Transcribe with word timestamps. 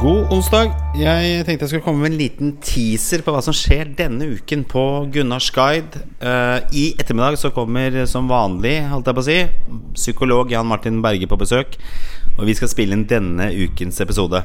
God 0.00 0.30
onsdag. 0.32 0.70
Jeg 0.96 1.42
tenkte 1.44 1.66
jeg 1.66 1.70
skulle 1.74 1.84
komme 1.84 2.00
med 2.00 2.14
en 2.14 2.20
liten 2.22 2.52
teaser 2.64 3.20
på 3.20 3.34
hva 3.34 3.42
som 3.44 3.52
skjer 3.52 3.90
denne 3.98 4.30
uken 4.32 4.62
på 4.68 4.84
Gunnars 5.12 5.50
guide. 5.52 6.00
Eh, 6.24 6.56
I 6.72 6.84
ettermiddag 6.94 7.36
så 7.36 7.50
kommer 7.52 7.98
som 8.08 8.30
vanlig, 8.30 8.78
holdt 8.88 9.10
jeg 9.10 9.18
på 9.18 9.24
å 9.24 9.26
si, 9.28 9.36
psykolog 9.98 10.54
Jan 10.54 10.70
Martin 10.70 11.02
Berge 11.04 11.28
på 11.28 11.36
besøk. 11.42 11.76
Og 12.38 12.48
vi 12.48 12.56
skal 12.56 12.72
spille 12.72 12.96
inn 12.96 13.04
denne 13.10 13.50
ukens 13.52 14.00
episode. 14.00 14.40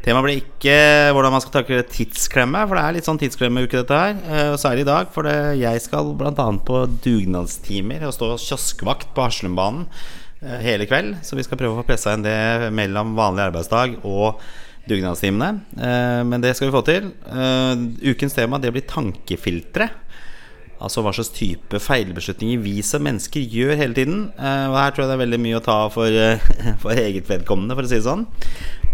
Temaet 0.00 0.24
blir 0.24 0.40
ikke 0.40 0.76
hvordan 1.12 1.34
man 1.34 1.44
skal 1.44 1.58
takle 1.58 1.84
tidsklemme, 1.92 2.64
for 2.64 2.78
det 2.80 2.84
er 2.86 2.96
litt 2.96 3.08
sånn 3.12 3.20
tidsklemme-uke 3.20 3.82
dette 3.82 4.00
her. 4.00 4.16
eh, 4.32 4.52
Og 4.54 4.60
særlig 4.64 4.86
i 4.86 4.92
dag, 4.94 5.12
for 5.12 5.28
det, 5.28 5.38
jeg 5.60 5.84
skal 5.84 6.14
bl.a. 6.16 6.32
på 6.72 6.84
dugnadstimer 7.04 8.08
og 8.08 8.16
stå 8.16 8.32
kioskvakt 8.48 9.12
på 9.12 9.28
Haslumbanen 9.28 9.90
eh, 10.40 10.56
hele 10.64 10.88
kveld. 10.88 11.18
Så 11.20 11.36
vi 11.36 11.44
skal 11.44 11.60
prøve 11.60 11.76
å 11.76 11.82
få 11.82 11.90
pressa 11.92 12.16
inn 12.16 12.24
det 12.24 12.72
mellom 12.72 13.12
vanlig 13.18 13.50
arbeidsdag 13.50 14.00
og 14.08 14.40
dugnadstimene. 14.90 15.60
Eh, 15.76 16.22
men 16.26 16.42
det 16.42 16.56
skal 16.56 16.70
vi 16.70 16.76
få 16.76 16.84
til. 16.86 17.12
Eh, 17.26 17.86
ukens 18.12 18.36
tema 18.36 18.60
det 18.62 18.74
blir 18.74 18.86
tankefiltre. 18.88 19.90
Altså 20.76 21.00
hva 21.00 21.08
slags 21.16 21.30
type 21.32 21.78
feilbeslutninger 21.80 22.60
vi 22.60 22.82
som 22.84 23.00
mennesker 23.06 23.40
gjør 23.48 23.78
hele 23.80 23.96
tiden. 23.96 24.26
Eh, 24.36 24.66
og 24.68 24.76
her 24.76 24.92
tror 24.92 25.04
jeg 25.04 25.10
det 25.10 25.16
er 25.16 25.24
veldig 25.24 25.42
mye 25.46 25.58
å 25.58 25.64
ta 25.64 25.78
for, 25.92 26.20
for 26.84 27.00
eget 27.00 27.30
vedkommende, 27.30 27.76
for 27.76 27.86
å 27.86 27.90
si 27.90 27.98
det 27.98 28.06
sånn. 28.06 28.26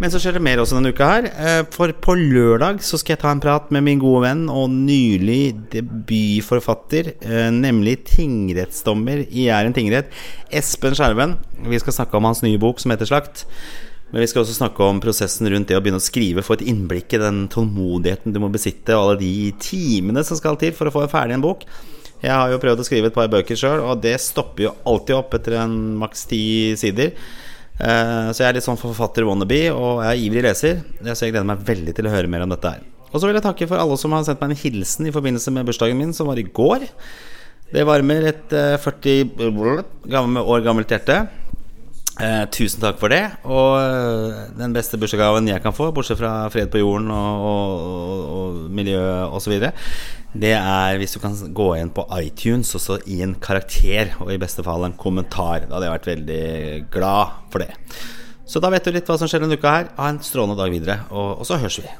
Men 0.00 0.10
så 0.10 0.18
skjer 0.22 0.38
det 0.38 0.44
mer 0.46 0.62
også 0.62 0.78
denne 0.78 0.94
uka 0.94 1.06
her. 1.10 1.28
For 1.74 1.92
på 2.02 2.16
lørdag 2.18 2.80
så 2.82 2.98
skal 2.98 3.14
jeg 3.14 3.22
ta 3.22 3.34
en 3.34 3.42
prat 3.42 3.68
med 3.74 3.84
min 3.86 4.00
gode 4.02 4.24
venn 4.24 4.48
og 4.50 4.72
nylig 4.72 5.68
debutforfatter, 5.74 7.12
nemlig 7.54 8.00
tingrettsdommer 8.10 9.22
i 9.28 9.46
Jæren 9.46 9.76
tingrett, 9.76 10.10
Espen 10.50 10.96
Skjerven. 10.98 11.36
Vi 11.70 11.78
skal 11.82 12.00
snakke 12.00 12.18
om 12.18 12.26
hans 12.26 12.42
nye 12.42 12.58
bok 12.62 12.82
som 12.82 12.94
heter 12.94 13.12
Slakt. 13.12 13.44
Men 14.12 14.20
vi 14.20 14.28
skal 14.28 14.42
også 14.44 14.58
snakke 14.58 14.84
om 14.84 14.98
prosessen 15.00 15.48
rundt 15.48 15.70
det 15.70 15.76
å 15.78 15.80
begynne 15.80 16.00
å 16.00 16.04
skrive. 16.04 16.44
Få 16.44 16.58
et 16.58 16.66
innblikk 16.68 17.14
i 17.16 17.20
den 17.22 17.46
tålmodigheten 17.52 18.34
du 18.34 18.38
må 18.42 18.50
besitte, 18.52 18.92
og 18.92 19.06
alle 19.06 19.20
de 19.22 19.52
timene 19.62 20.20
som 20.28 20.36
skal 20.36 20.58
til 20.60 20.74
for 20.76 20.90
å 20.90 20.92
få 20.92 21.06
ferdig 21.08 21.38
en 21.38 21.44
bok. 21.44 21.64
Jeg 22.22 22.30
har 22.30 22.52
jo 22.52 22.60
prøvd 22.62 22.84
å 22.84 22.86
skrive 22.86 23.08
et 23.10 23.16
par 23.16 23.30
bøker 23.32 23.58
sjøl, 23.58 23.80
og 23.82 24.02
det 24.04 24.14
stopper 24.22 24.68
jo 24.68 24.74
alltid 24.86 25.16
opp 25.16 25.32
etter 25.40 25.56
en 25.64 25.74
maks 25.98 26.28
ti 26.30 26.42
sider. 26.78 27.16
Eh, 27.80 28.28
Så 28.30 28.44
jeg 28.44 28.48
er 28.50 28.58
litt 28.60 28.68
sånn 28.68 28.78
forfatter 28.78 29.24
wannabe, 29.26 29.64
og 29.74 30.04
jeg 30.04 30.12
er 30.12 30.24
ivrig 30.28 30.44
leser. 30.44 30.82
Så 31.02 31.24
jeg 31.24 31.32
gleder 31.32 31.48
meg 31.48 31.64
veldig 31.66 31.96
til 31.96 32.06
å 32.06 32.12
høre 32.14 32.28
mer 32.30 32.44
om 32.44 32.52
dette 32.52 32.68
her. 32.76 32.84
Og 33.12 33.20
så 33.20 33.26
vil 33.26 33.34
jeg 33.40 33.44
takke 33.48 33.66
for 33.68 33.80
alle 33.80 33.96
som 34.00 34.12
har 34.12 34.24
sendt 34.28 34.40
meg 34.44 34.52
en 34.52 34.60
hilsen 34.62 35.08
i 35.08 35.12
forbindelse 35.12 35.52
med 35.52 35.66
bursdagen 35.68 35.98
min, 35.98 36.12
som 36.16 36.28
var 36.28 36.38
i 36.40 36.44
går. 36.46 36.84
Det 37.72 37.84
varmer 37.88 38.28
et 38.28 38.52
eh, 38.52 38.76
40 38.76 39.32
år 40.44 40.62
gammelt 40.68 40.92
hjerte. 40.92 41.24
Eh, 42.20 42.44
tusen 42.52 42.82
takk 42.82 42.98
for 43.00 43.12
det. 43.12 43.22
Og 43.48 43.78
eh, 43.80 44.42
den 44.58 44.74
beste 44.76 44.98
bursdagsgaven 45.00 45.48
jeg 45.48 45.62
kan 45.64 45.74
få, 45.76 45.88
bortsett 45.96 46.20
fra 46.20 46.48
fred 46.52 46.68
på 46.72 46.82
jorden 46.82 47.08
og, 47.14 47.46
og, 47.48 47.86
og, 47.86 48.24
og 48.36 48.58
miljø 48.74 49.00
osv., 49.32 49.56
det 50.32 50.54
er 50.56 50.96
hvis 50.96 51.12
du 51.12 51.18
kan 51.20 51.34
gå 51.52 51.66
inn 51.76 51.90
på 51.92 52.06
iTunes 52.16 52.70
og 52.78 52.80
så 52.80 52.94
gi 53.04 53.18
en 53.20 53.34
karakter, 53.36 54.14
og 54.16 54.30
i 54.32 54.40
beste 54.40 54.64
fall 54.64 54.86
en 54.86 54.96
kommentar. 54.96 55.66
Da 55.66 55.76
hadde 55.76 55.90
jeg 55.90 55.96
vært 55.98 56.08
veldig 56.08 56.44
glad 56.94 57.34
for 57.52 57.64
det. 57.64 57.74
Så 58.48 58.60
da 58.64 58.72
vet 58.72 58.88
du 58.88 58.96
litt 58.96 59.08
hva 59.08 59.18
som 59.20 59.28
skjer 59.28 59.44
denne 59.44 59.60
uka 59.60 59.74
her. 59.76 59.92
Ha 59.98 60.08
en 60.08 60.22
strålende 60.24 60.56
dag 60.56 60.72
videre, 60.72 61.02
og, 61.12 61.42
og 61.42 61.48
så 61.48 61.60
høres 61.60 61.82
vi. 61.84 61.92